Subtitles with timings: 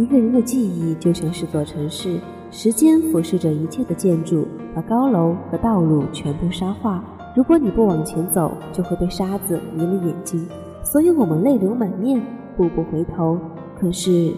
[0.00, 2.18] 一个人的记忆就像是座城市，
[2.50, 7.04] 时间俯视着一切的建筑，把高楼和道路全部沙化。
[7.36, 10.48] 如果你不往前走，就会被沙子迷了眼睛。
[10.82, 12.18] 所以我们泪流满面，
[12.56, 13.38] 步步回头，
[13.78, 14.32] 可是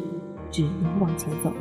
[0.51, 1.53] 只能往前走。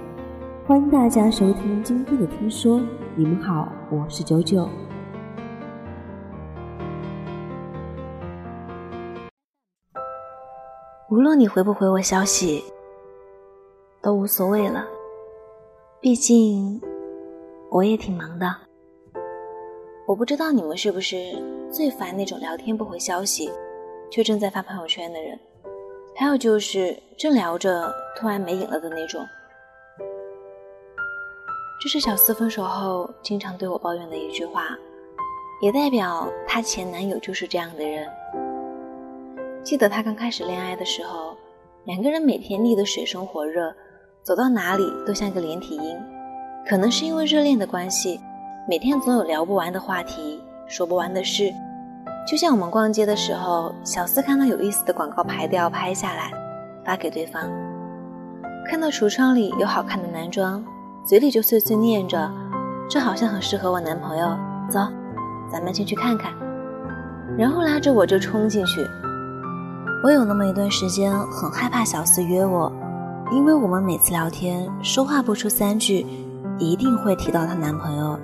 [0.65, 2.81] 欢迎大家收听今天的听说，
[3.15, 4.67] 你们好，我是九九。
[11.11, 12.63] 无论你回不回我消息，
[14.01, 14.87] 都无所谓了。
[15.99, 16.81] 毕竟
[17.69, 18.47] 我也挺忙的。
[20.07, 21.17] 我不知道你们是不是
[21.71, 23.51] 最烦那种聊天不回消息，
[24.09, 25.39] 却正在发朋友圈的人。
[26.15, 29.25] 还有就是正聊着突然没影了的那种。
[31.81, 34.77] 这是小四分手后经常对我抱怨的一句话，
[35.61, 38.07] 也代表她前男友就是这样的人。
[39.63, 41.37] 记得他刚开始恋爱的时候，
[41.85, 43.73] 两个人每天腻得水深火热，
[44.23, 45.97] 走到哪里都像一个连体婴。
[46.67, 48.19] 可能是因为热恋的关系，
[48.67, 51.51] 每天总有聊不完的话题，说不完的事。
[52.27, 56.31] 就像我们逛街的时候，小四看到有意思的广告牌都要拍下来，
[56.85, 57.49] 发给对方；
[58.69, 60.63] 看到橱窗里有好看的男装，
[61.03, 62.31] 嘴里就碎碎念着
[62.87, 64.37] ：“这好像很适合我男朋友。”
[64.69, 64.79] 走，
[65.51, 66.31] 咱们进去看看。
[67.37, 68.85] 然后拉着我就冲进去。
[70.03, 72.71] 我有那么一段时间很害怕小四约我，
[73.31, 76.05] 因为我们每次聊天说话不出三句，
[76.59, 78.19] 一定会提到她男朋友。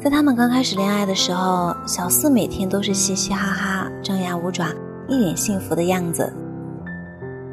[0.00, 4.66] 在他们刚开始恋爱的时候，小四每天都是嘻嘻哈哈、张牙舞爪，
[5.06, 6.34] 一脸幸福的样子。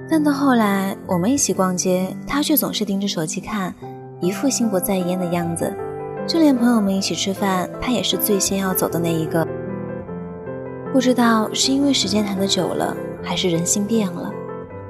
[0.09, 3.71] 但到后来我们一起逛街，他却总是盯着手机看，
[4.19, 5.71] 一副心不在焉的样子。
[6.25, 9.47] 就连朋友们一起吃饭，他也是最先要走的那一个。
[10.91, 14.32] 不知道是因为时间谈的久了，还是人心变了，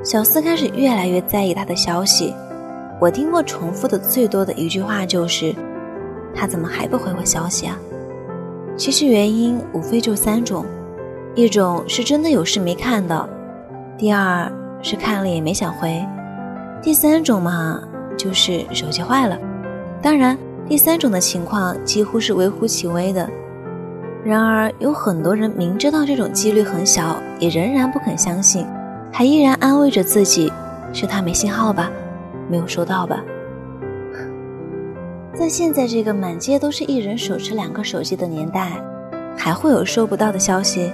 [0.03, 2.33] 小四开始越来越在意他的消息。
[2.99, 5.55] 我听过重复的最多的一句话就是
[6.35, 7.77] ：“他怎么还不回我消息啊？”
[8.75, 10.65] 其实原因无非就三种：
[11.35, 13.27] 一种是真的有事没看到；
[13.97, 14.51] 第二
[14.81, 16.05] 是看了也没想回；
[16.81, 17.81] 第三种嘛，
[18.17, 19.37] 就是手机坏了。
[20.01, 23.29] 当然，第三种的情况几乎是微乎其微的。
[24.23, 28.65] 然而，有很多人明知道这种几率很小，也仍然不肯相信，
[29.15, 30.51] 还依然安慰着自己：
[30.91, 31.91] 是他没信号吧，
[32.49, 33.23] 没有收到吧。
[35.35, 38.71] 在现在这个满街都是一人手持两个手机的年代，
[39.37, 40.91] 还会有收不到的消息？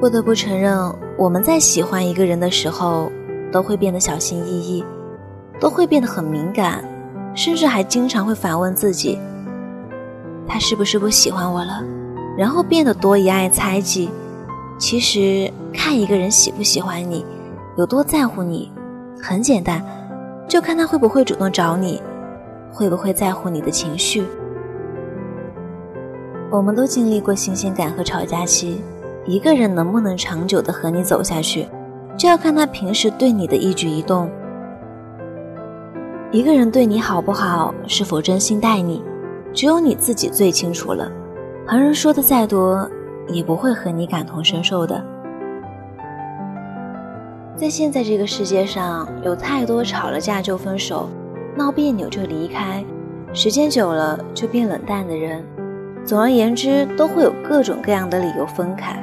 [0.00, 0.78] 不得不承认，
[1.18, 3.10] 我们在喜欢一个人的时候，
[3.50, 4.84] 都会变得小心翼翼，
[5.58, 6.84] 都会变得很敏感，
[7.34, 9.18] 甚至还经常会反问自己。
[10.46, 11.82] 他是不是不喜欢我了？
[12.38, 14.08] 然后变得多疑爱猜忌。
[14.76, 17.24] 其实看一个人喜不喜欢你，
[17.76, 18.70] 有多在乎你，
[19.22, 19.84] 很简单，
[20.48, 22.02] 就看他会不会主动找你，
[22.72, 24.24] 会不会在乎你的情绪。
[26.50, 28.82] 我们都经历过新鲜感和吵架期，
[29.26, 31.68] 一个人能不能长久的和你走下去，
[32.16, 34.30] 就要看他平时对你的一举一动。
[36.30, 39.02] 一个人对你好不好，是否真心待你？
[39.52, 41.10] 只有你自己最清楚了，
[41.64, 42.90] 旁人说的再多，
[43.28, 45.02] 也不会和你感同身受的。
[47.56, 51.08] 在现在这个世界上，有太多吵了架就分手，
[51.56, 52.84] 闹别扭就离开，
[53.32, 55.44] 时间久了就变冷淡的人。
[56.04, 59.02] 总而言之，都会有各种各样的理由分开。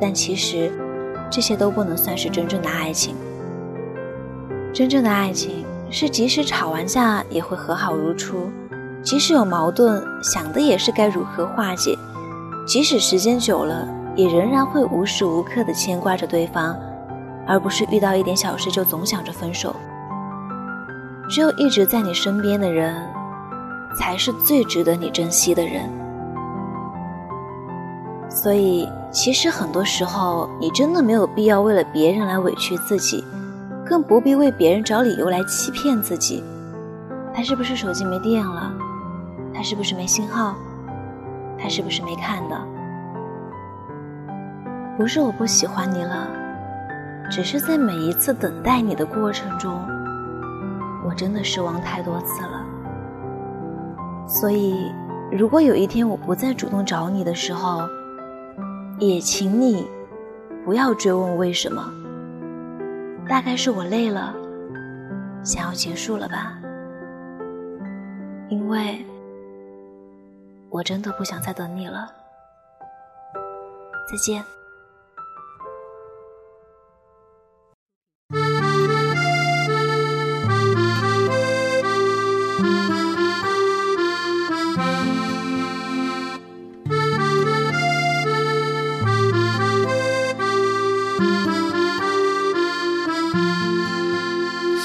[0.00, 0.72] 但其实，
[1.30, 3.14] 这些都不能算是真正的爱情。
[4.72, 8.50] 真正的爱情是，即使吵完架，也会和好如初。
[9.02, 11.96] 即使有矛盾，想的也是该如何化解；
[12.66, 13.86] 即使时间久了，
[14.16, 16.74] 也仍然会无时无刻的牵挂着对方，
[17.46, 19.74] 而不是遇到一点小事就总想着分手。
[21.28, 22.94] 只有一直在你身边的人，
[23.98, 25.88] 才是最值得你珍惜的人。
[28.30, 33.22] 所以，其实很多时候，你真的没有必要为了别人来委屈自己，
[33.86, 36.42] 更不必为别人找理由来欺骗自己。
[37.34, 38.72] 他是不是手机没电了？
[39.54, 40.54] 他是不是没信号？
[41.64, 42.58] 他是不是没看到？
[44.98, 46.28] 不是我不喜欢你了，
[47.30, 49.72] 只是在每一次等待你的过程中，
[51.06, 52.66] 我真的失望太多次了。
[54.28, 54.92] 所以，
[55.32, 57.88] 如果有一天我不再主动找你的时候，
[58.98, 59.88] 也请你
[60.66, 61.90] 不要追问为什么。
[63.26, 64.34] 大概是我累了，
[65.42, 66.58] 想要结束了吧？
[68.50, 69.02] 因为。
[70.74, 72.12] 我真的不想再等你了，
[74.10, 74.44] 再见。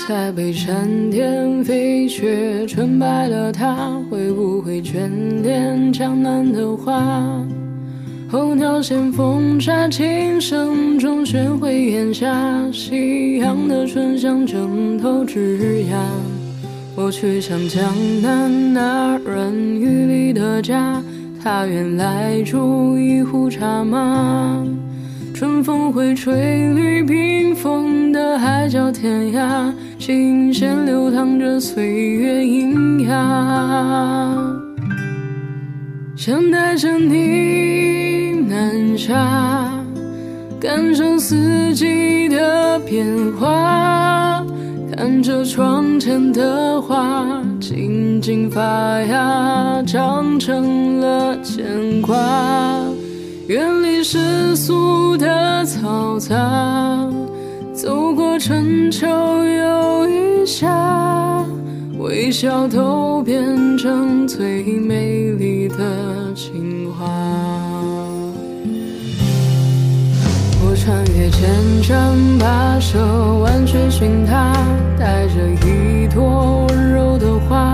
[0.09, 5.07] 才被闪电飞雪纯白了，他会不会眷
[5.43, 7.39] 恋江南的花？
[8.27, 12.27] 候鸟衔风沙，琴声中学会檐下
[12.71, 15.95] 夕阳的醇香正透枝桠。
[16.95, 17.83] 我去向江
[18.19, 20.99] 南那软雨里的家，
[21.39, 24.65] 他原来煮一壶茶吗？
[25.35, 29.71] 春风会吹绿冰封的海角天涯，
[30.09, 34.43] 琴弦流淌着岁月喑哑。
[36.15, 39.71] 想带着你南下，
[40.59, 43.05] 感受四季的变
[43.39, 44.43] 化，
[44.97, 48.63] 看着窗前的花静静发
[49.01, 52.17] 芽，长成了牵挂。
[53.45, 56.35] 远离世俗的嘈杂，
[57.81, 61.45] 走过春秋又一夏，
[61.97, 63.41] 微笑都变
[63.77, 67.07] 成最美丽的情话。
[70.61, 72.99] 我穿越千山跋涉，
[73.35, 74.53] 万水寻他，
[74.99, 75.35] 带着
[75.65, 77.73] 一朵温柔的花。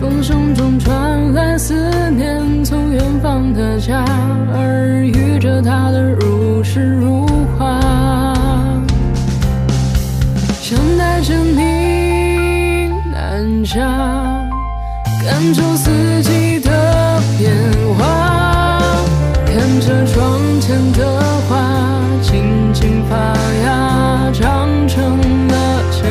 [0.00, 1.76] 风声中传来思
[2.10, 4.04] 念，从远方的家，
[4.52, 7.24] 耳语着他的如诗如
[13.64, 13.80] 下，
[15.24, 16.70] 感受四季的
[17.38, 17.52] 变
[17.98, 18.02] 化，
[19.46, 21.52] 看着窗前的花
[22.22, 23.16] 静静发
[23.64, 25.18] 芽，长成
[25.48, 26.02] 了牵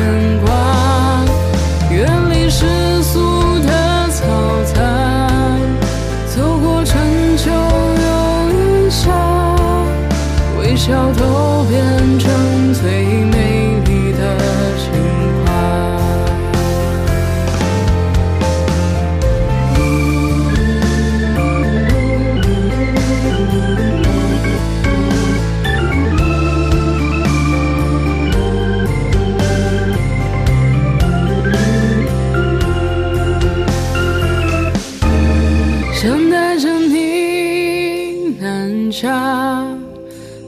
[0.44, 0.52] 挂，
[1.90, 3.72] 远离世俗的。
[4.14, 4.24] 嘈
[4.72, 4.80] 杂，
[6.34, 9.10] 走过春秋又一夏，
[10.58, 12.30] 微笑都变成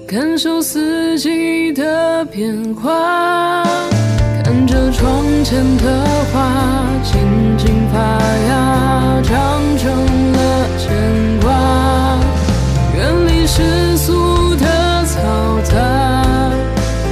[0.07, 3.65] 感受四季的变化，
[4.45, 7.99] 看着窗前的花静静发
[8.49, 9.91] 芽，长成
[10.33, 12.21] 了牵挂。
[12.95, 14.65] 远离世俗的
[15.07, 16.53] 嘈杂，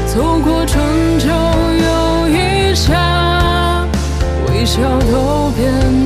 [0.07, 3.85] 走过春秋又一夏，
[4.49, 4.81] 微笑
[5.11, 6.04] 都变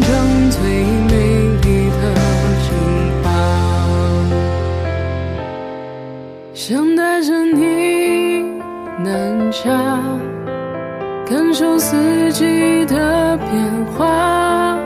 [11.27, 14.79] 感受四季的变化，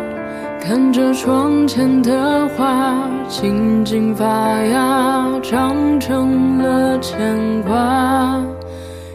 [0.60, 2.94] 看着窗前的花
[3.28, 8.40] 静静发芽，长成了牵挂。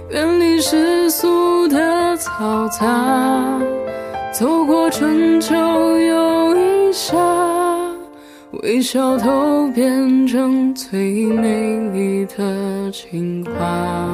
[0.09, 1.77] 远离世俗的
[2.17, 3.59] 嘈杂，
[4.33, 7.17] 走过春秋又一夏，
[8.63, 14.07] 微笑都变成最美丽的情话。